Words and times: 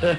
Before 0.00 0.12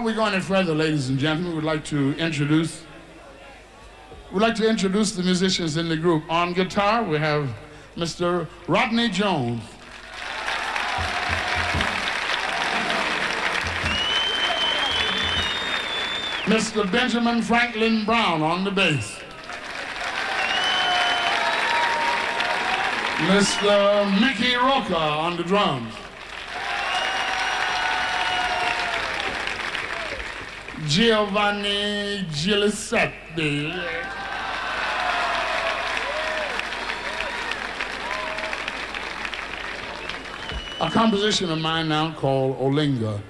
we 0.00 0.12
go 0.12 0.24
any 0.24 0.40
further, 0.40 0.74
ladies 0.74 1.08
and 1.08 1.20
gentlemen, 1.20 1.54
we'd 1.54 1.62
like 1.62 1.84
to 1.84 2.16
introduce 2.18 2.84
we'd 4.32 4.40
like 4.40 4.56
to 4.56 4.68
introduce 4.68 5.12
the 5.12 5.22
musicians 5.22 5.76
in 5.76 5.88
the 5.88 5.96
group. 5.96 6.24
On 6.28 6.52
guitar, 6.52 7.04
we 7.04 7.18
have 7.18 7.48
Mr. 7.96 8.48
Rodney 8.66 9.08
Jones. 9.08 9.62
Mr. 16.46 16.88
Benjamin 16.92 17.42
Franklin 17.42 18.04
Brown 18.04 18.40
on 18.40 18.62
the 18.62 18.70
bass. 18.70 19.18
Mr. 23.26 24.20
Mickey 24.20 24.54
Roker 24.54 24.94
on 24.94 25.36
the 25.36 25.42
drums. 25.42 25.92
Giovanni 30.86 32.24
Giulicetti. 32.30 33.72
A 40.80 40.90
composition 40.90 41.50
of 41.50 41.58
mine 41.58 41.88
now 41.88 42.12
called 42.12 42.56
Olinga. 42.60 43.20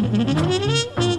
Mm-hmm. 0.00 1.00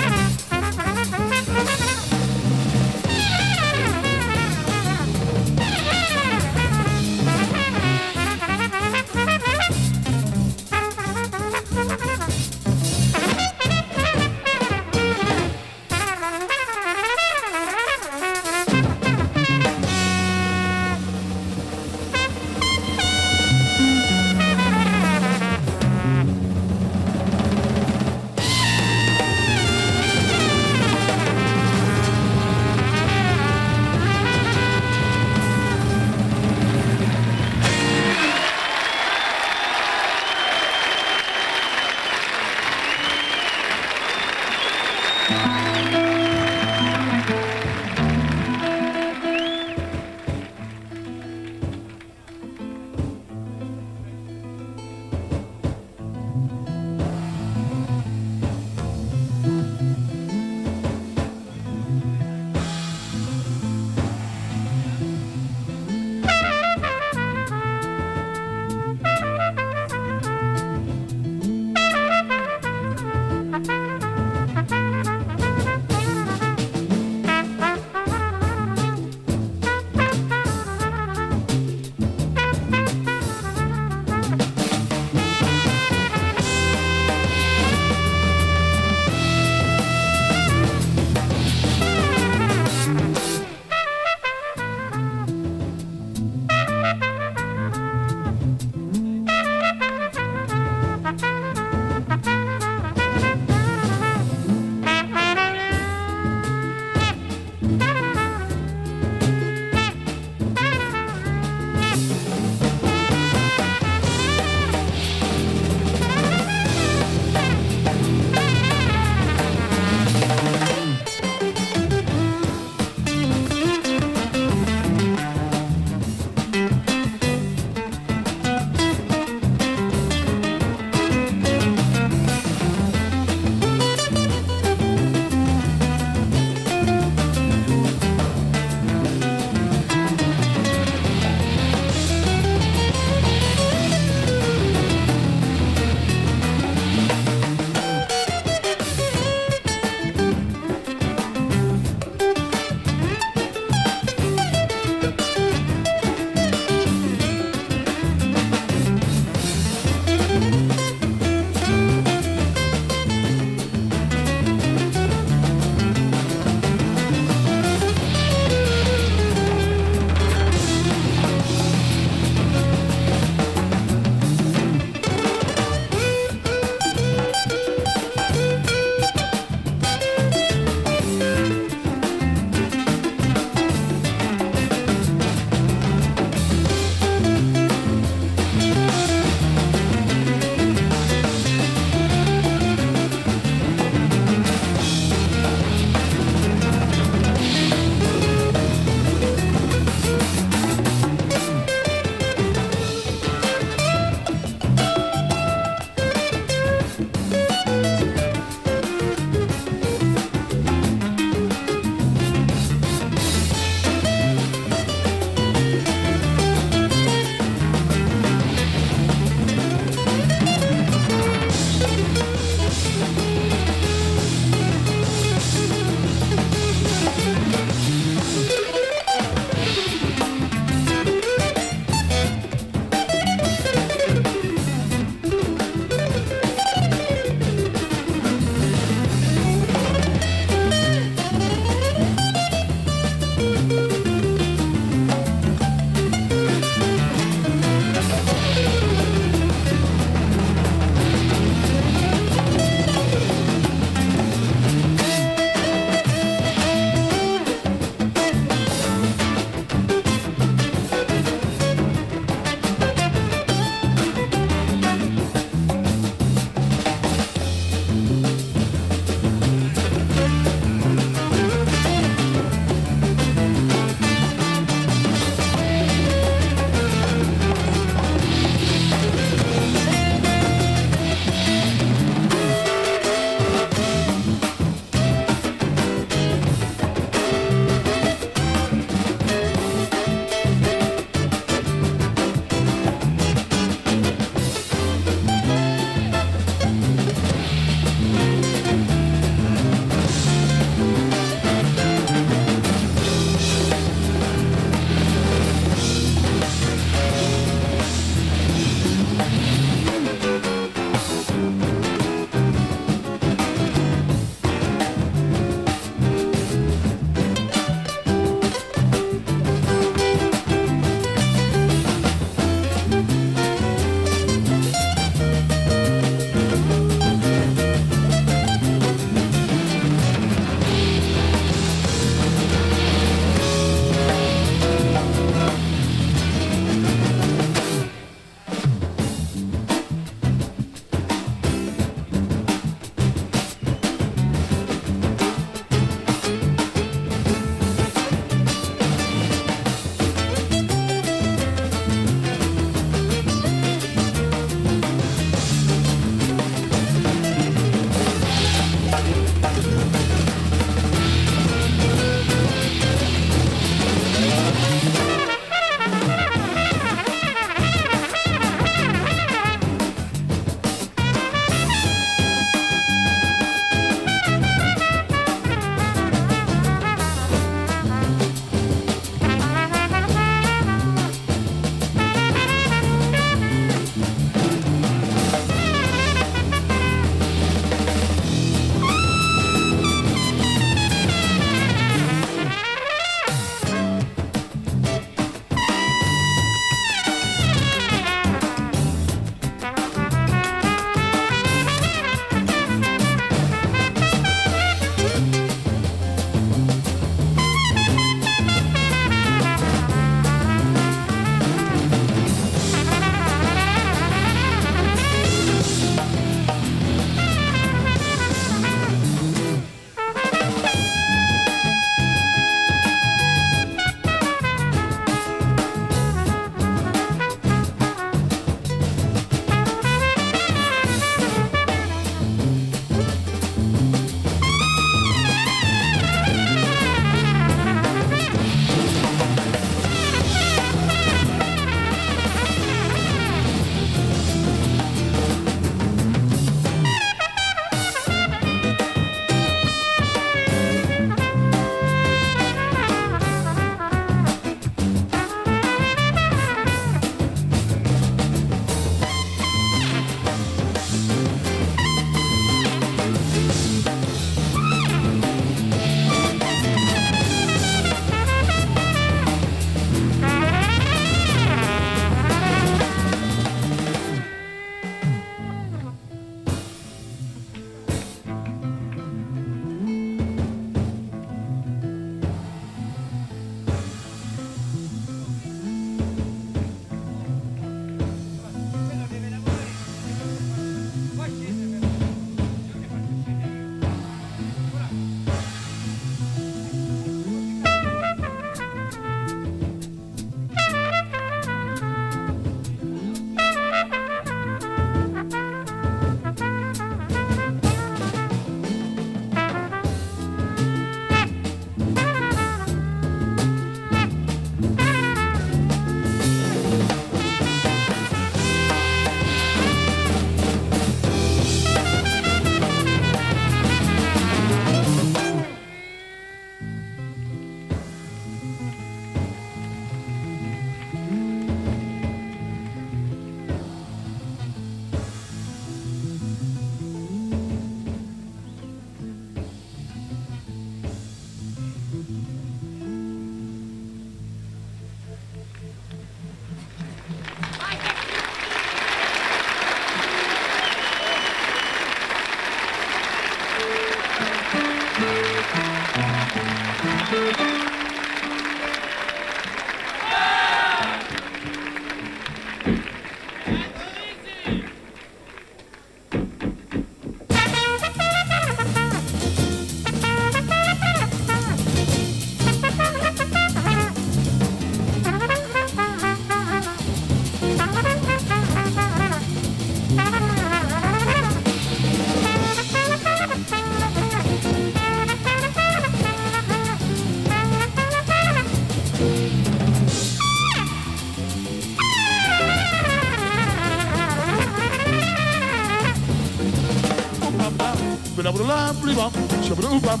lovely 598.68 598.94
bop, 598.94 599.12
shabba 599.46 599.62
doo 599.62 599.80
bop, 599.80 600.00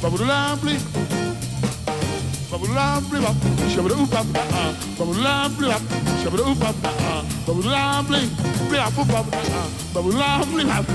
bubba 0.00 0.18
lovely. 0.26 0.76
Bubba 2.50 2.66
lovely 2.74 3.20
bop, 3.20 3.36
shabba 3.72 3.88
doo 3.90 4.06
bop, 4.06 4.26
bubba 4.96 5.14
lovely 5.24 5.68
bop, 5.68 5.82
shabba 6.22 6.36
doo 6.38 6.54
bop, 6.62 6.76
bubba 7.46 7.62
lovely. 7.74 8.22
Bop 8.70 8.94
bop 8.96 9.26
bubba 9.92 10.10
lovely 10.18 10.64
bop. 10.64 10.86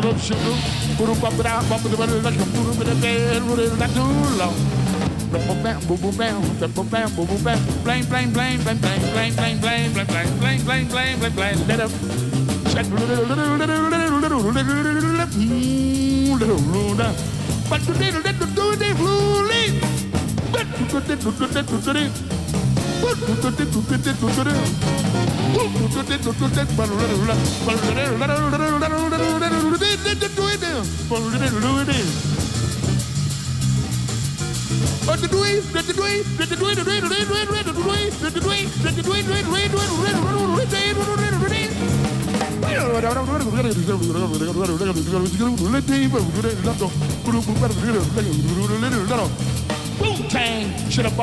Wu-Tang, 0.00 0.18
shit 0.18 0.36
up 1.08 1.22
up 4.42 4.79
blame, 7.82 8.04
blame, 8.08 8.32
blame, 8.32 8.62
blame, 8.62 8.78
blame, 8.78 9.00
blame, 9.12 9.34
blame, 9.34 9.60
blame, 9.60 9.92
blame, 9.92 9.92
blame, 9.92 10.36
blame, 10.38 10.64
blame, 10.64 10.88
blame, 10.88 11.18
blame, 11.18 11.34
blame, 11.34 11.58
let 11.68 11.80
up. 11.80 11.90
Check 12.72 12.86
little 12.90 13.24
little 13.24 13.56
little 13.56 13.56
little 13.56 13.90
little 13.90 14.40
little 14.40 14.60
little 16.58 17.14
but 17.70 17.80
the 17.86 17.92
little 17.94 18.20
little 18.20 18.46
do 18.48 18.74
the 18.74 18.94
blue 18.94 19.46
leaf. 19.46 19.78
But 20.50 20.66
the 20.74 20.82
little 20.90 21.30
little 21.30 21.46
little 21.46 21.70
little 21.86 22.10
But 23.00 23.16
the 23.16 23.30
little 27.94 28.16
little 28.18 28.50
little 28.50 28.74
little 28.80 29.30
But 31.08 31.18
the 31.20 31.26
little 31.30 31.60
little 31.60 31.74
little 31.84 32.39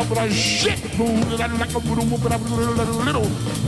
with 0.10 0.20
that 0.20 0.32
shit. 0.32 0.80
Boom, 0.98 1.20
like 1.38 1.74
a 1.74 1.80
boom, 1.80 1.96
boom, 1.96 2.22
little, 2.22 2.76
little, 2.76 2.96
little. 3.04 3.26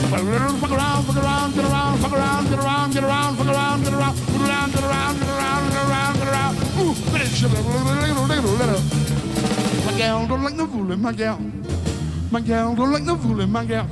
Fuck 0.09 0.21
around, 0.21 0.59
fuck 0.59 0.71
around, 0.71 1.55
get 1.55 1.65
around, 1.65 1.99
fuck 1.99 2.13
around, 2.13 2.49
get 2.49 2.59
around, 2.59 2.93
get 2.93 3.03
around, 3.03 3.37
fuck 3.37 3.47
around, 3.47 3.83
get 3.83 3.93
around, 3.93 4.15
get 4.15 4.41
around, 4.41 4.71
get 4.71 4.83
around, 4.83 5.19
get 5.19 5.29
around, 5.29 5.69
get 5.69 5.83
around, 5.89 6.13
get 6.19 6.27
around. 6.27 6.55
Ooh, 6.79 6.95
but 7.11 7.21
it's 7.21 7.39
gal 9.99 10.25
don't 10.27 10.43
like 10.43 10.55
no 10.55 10.65
fooling, 10.65 11.01
my 11.01 11.11
gal. 11.11 11.37
My 12.31 12.39
gal 12.39 12.73
don't 12.73 12.93
like 12.93 13.03
no 13.03 13.17
fooling, 13.17 13.51
my 13.51 13.65
gal. 13.65 13.85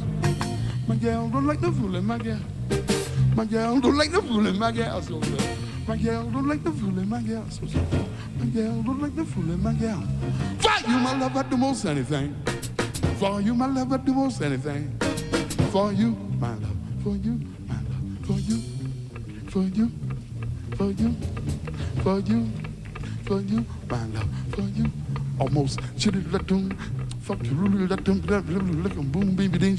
My 0.88 0.96
gal 0.96 1.28
don't 1.28 1.46
like 1.46 1.60
no 1.60 1.70
fooling, 1.70 2.06
my 2.06 2.18
gal. 2.18 2.40
My 3.36 3.44
gal 3.44 3.78
don't 3.82 3.98
like 3.98 4.12
no 4.12 4.22
fooling, 4.22 4.58
my 4.58 4.72
gal. 4.72 5.02
My 5.86 5.98
gal 5.98 6.24
don't 6.32 6.48
like 6.48 6.64
no 6.64 6.72
fooling, 6.72 7.10
my 7.10 7.22
gal. 7.22 7.44
My 8.40 8.46
gal 8.46 8.84
don't 8.84 9.02
like 9.02 9.16
no 9.16 9.26
fooling, 9.26 9.62
my 9.62 9.74
gal. 9.74 10.02
For 10.62 10.90
you, 10.90 10.98
my 10.98 11.20
love, 11.20 11.36
I 11.36 11.44
do 11.44 11.58
most 11.58 11.84
anything. 11.84 12.36
For 13.20 13.42
you, 13.42 13.54
my 13.54 13.68
love, 13.68 13.92
I 13.92 13.98
do 13.98 14.14
most 14.14 14.42
anything. 14.42 14.98
For 15.74 15.92
you, 15.92 16.12
my 16.40 16.54
love. 16.54 16.78
For 17.04 17.18
you, 17.18 17.34
my 17.68 17.76
love. 17.76 18.26
For 18.26 18.40
you, 18.48 18.62
for 19.50 19.64
you, 19.64 19.92
for 20.78 20.86
you, 20.86 21.16
for 22.02 22.20
you, 22.22 22.48
for 23.26 23.42
you, 23.42 23.66
my 23.90 24.06
love. 24.06 24.30
For 24.56 24.62
you, 24.62 24.90
almost. 25.40 25.80
Fuck. 27.22 27.40
Boom, 29.12 29.36
baby, 29.36 29.78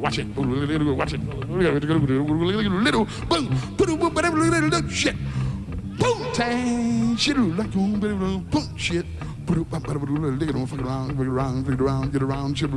Watch 0.00 0.18
it, 0.18 0.26
watch 0.96 1.12
it, 1.12 1.20
little, 2.82 3.06
boom, 3.28 4.90
shit, 4.90 5.16
boom, 5.98 6.18
tang, 6.32 7.16
shit, 7.16 7.36
boom, 7.36 8.76
shit. 8.76 9.06
Put 9.46 9.58
it 9.58 9.72
up, 9.72 9.82
put 9.82 9.96
it 9.96 10.54
up, 10.54 10.68
fuck 10.68 10.80
around, 10.80 11.16
fuck 11.16 11.26
around, 11.26 11.64
fuck 11.66 11.80
around, 11.80 12.12
get 12.12 12.22
around, 12.22 12.54
chip, 12.54 12.70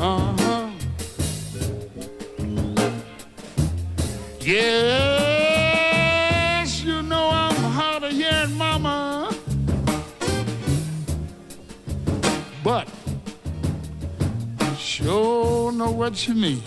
Uh 0.00 0.32
huh. 0.38 0.70
Yes, 4.40 5.64
you 6.84 7.02
know 7.02 7.28
I'm 7.28 7.56
hard 7.72 8.04
of 8.04 8.12
hearing, 8.12 8.52
Mama. 8.54 9.34
But 12.62 12.86
I 14.60 14.74
sure 14.76 15.72
know 15.72 15.90
what 15.90 16.28
you 16.28 16.34
mean. 16.34 16.62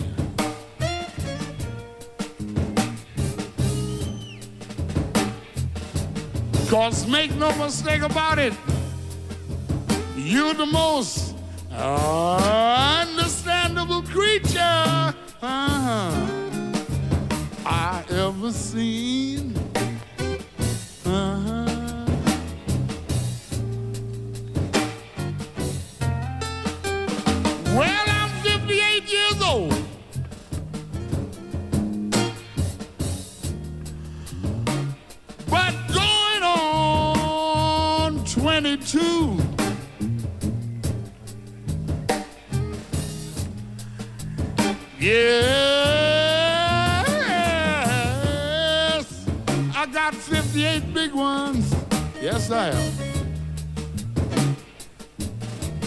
Cause 6.68 7.06
make 7.08 7.34
no 7.36 7.50
mistake 7.56 8.02
about 8.02 8.38
it, 8.38 8.52
you 10.16 10.52
the 10.52 10.66
most. 10.66 11.34
Uh, 11.70 13.06
understandable 13.76 14.02
creature 14.02 15.14
uh-huh, 15.42 16.26
I 17.64 18.04
ever 18.10 18.52
seen. 18.52 19.61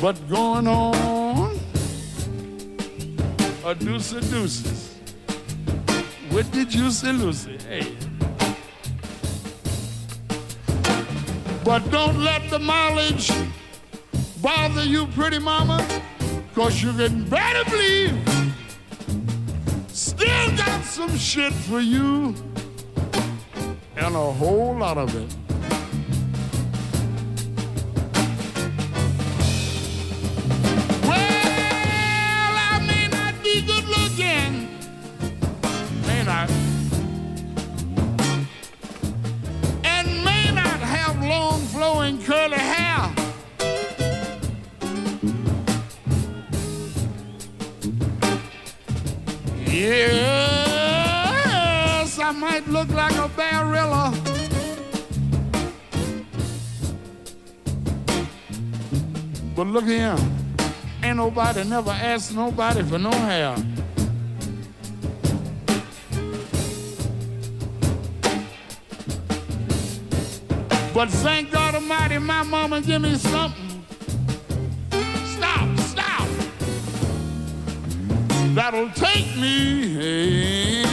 But 0.05 0.29
going 0.29 0.67
on 0.67 1.59
a 3.65 3.73
deuce 3.73 4.11
of 4.13 4.29
deuces 4.29 4.93
with 6.31 6.51
the 6.51 6.63
juicy 6.63 7.11
Lucy. 7.11 7.57
Hey. 7.57 7.97
But 11.63 11.89
don't 11.89 12.23
let 12.23 12.47
the 12.51 12.59
mileage 12.59 13.31
bother 14.43 14.83
you, 14.83 15.07
pretty 15.07 15.39
mama, 15.39 15.83
cause 16.53 16.83
you 16.83 16.93
can 16.93 17.27
better 17.27 17.67
believe 17.67 18.15
Still 19.87 20.55
got 20.55 20.83
some 20.83 21.17
shit 21.17 21.51
for 21.51 21.79
you 21.79 22.35
and 23.95 24.15
a 24.15 24.31
whole 24.33 24.77
lot 24.77 24.99
of 24.99 25.15
it. 25.15 25.44
Nobody 61.35 61.69
never 61.69 61.91
asked 61.91 62.33
nobody 62.33 62.81
for 62.81 62.97
no 62.97 63.11
hair. 63.11 63.55
But 70.93 71.09
thank 71.09 71.51
God 71.51 71.75
Almighty, 71.75 72.19
my 72.19 72.43
mama 72.43 72.79
give 72.79 73.01
me 73.01 73.15
something 73.15 73.83
Stop, 75.25 75.77
stop. 75.79 76.27
that'll 78.55 78.89
take 78.91 79.35
me 79.35 80.84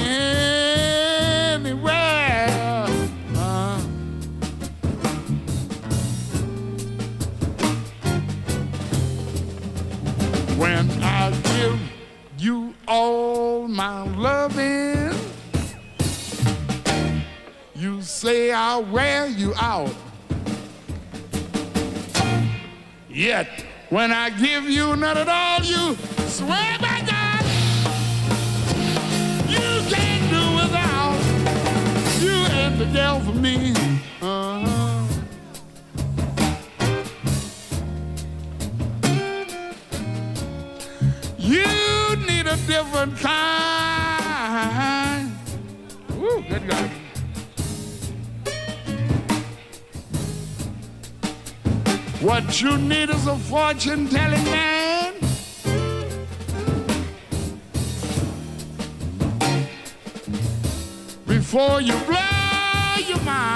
say 18.32 18.50
I'll 18.50 18.84
wear 18.84 19.26
you 19.26 19.52
out. 19.56 19.94
Yet, 23.10 23.48
when 23.90 24.10
I 24.10 24.30
give 24.30 24.64
you 24.64 24.96
none 24.96 25.18
at 25.18 25.28
all, 25.28 25.60
you 25.72 25.94
swear 26.38 26.78
by 26.80 26.98
God 27.12 27.42
you 29.54 29.68
can't 29.92 30.26
do 30.36 30.44
without. 30.60 31.20
You 32.24 32.36
ain't 32.58 32.78
the 32.78 32.88
gal 32.96 33.20
for 33.20 33.36
me. 33.46 33.74
Uh-huh. 34.22 35.06
You 41.38 42.16
need 42.28 42.46
a 42.46 42.56
different 42.66 43.18
kind. 43.18 43.51
What 52.22 52.62
you 52.62 52.78
need 52.78 53.10
is 53.10 53.26
a 53.26 53.36
fortune 53.36 54.08
telling 54.08 54.44
man. 54.44 55.14
Before 61.26 61.80
you 61.80 61.94
blow 62.04 63.08
your 63.08 63.20
mind. 63.22 63.52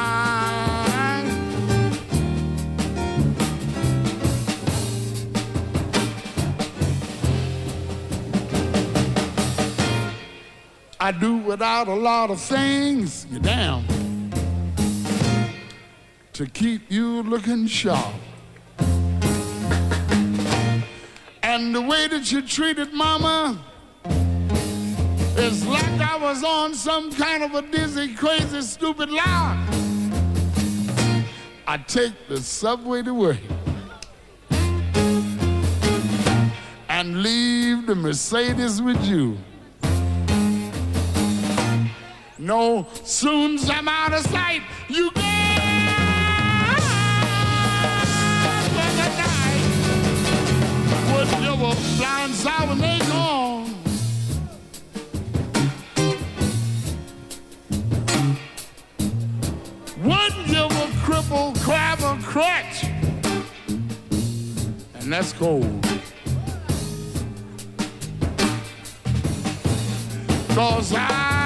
I 10.98 11.12
do 11.12 11.36
without 11.36 11.86
a 11.86 11.94
lot 11.94 12.30
of 12.30 12.40
things, 12.40 13.28
you 13.30 13.38
down, 13.38 13.84
to 16.32 16.46
keep 16.46 16.90
you 16.90 17.22
looking 17.22 17.68
sharp. 17.68 18.12
And 21.56 21.74
the 21.74 21.80
way 21.80 22.06
that 22.08 22.30
you 22.30 22.42
treated 22.42 22.92
mama, 22.92 23.58
it's 24.04 25.64
like 25.64 26.00
I 26.02 26.18
was 26.20 26.44
on 26.44 26.74
some 26.74 27.10
kind 27.10 27.42
of 27.42 27.54
a 27.54 27.62
dizzy, 27.62 28.12
crazy, 28.12 28.60
stupid 28.60 29.08
lie. 29.08 29.56
I 31.66 31.78
take 31.78 32.12
the 32.28 32.42
subway 32.42 33.02
to 33.04 33.14
work 33.14 33.38
and 36.90 37.22
leave 37.22 37.86
the 37.86 37.94
Mercedes 37.94 38.82
with 38.82 39.02
you. 39.06 39.38
No, 42.36 42.86
soon's 43.02 43.70
I'm 43.70 43.88
out 43.88 44.12
of 44.12 44.26
sight, 44.26 44.60
you 44.90 45.10
go. 45.10 45.35
Whatever 51.58 51.96
blind 51.96 52.34
sour 52.34 52.74
they 52.74 52.98
gone. 52.98 53.74
cripple, 61.02 61.58
crab, 61.62 61.98
or 62.02 62.20
crutch. 62.22 62.84
And 65.00 65.12
that's 65.12 65.32
cold. 65.32 65.82
Cause 70.50 70.92
I 70.94 71.45